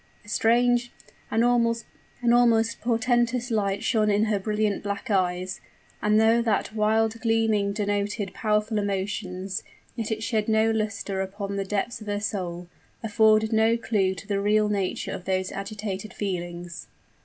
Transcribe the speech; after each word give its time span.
A 0.25 0.29
strange 0.29 0.91
an 1.29 1.43
almost 1.43 1.85
portentous 2.81 3.51
light 3.51 3.83
shone 3.83 4.09
in 4.09 4.23
her 4.23 4.39
brilliant 4.39 4.81
black 4.81 5.11
eyes; 5.11 5.61
and 6.01 6.19
though 6.19 6.41
that 6.41 6.73
wild 6.73 7.21
gleaming 7.21 7.71
denoted 7.71 8.33
powerful 8.33 8.79
emotions, 8.79 9.61
yet 9.95 10.09
it 10.11 10.23
shed 10.23 10.47
no 10.47 10.71
luster 10.71 11.21
upon 11.21 11.55
the 11.55 11.63
depths 11.65 12.01
of 12.01 12.07
her 12.07 12.19
soul 12.19 12.65
afforded 13.03 13.53
no 13.53 13.77
clew 13.77 14.15
to 14.15 14.27
the 14.27 14.41
real 14.41 14.69
nature 14.69 15.11
of 15.11 15.25
these 15.25 15.51
agitated 15.51 16.15
feelings. 16.15 16.87